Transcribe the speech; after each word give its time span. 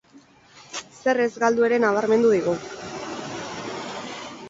Zer 1.01 1.21
ez 1.27 1.29
galdu 1.45 1.67
ere 1.69 1.79
nabarmendu 1.85 2.35
digu! 2.39 2.59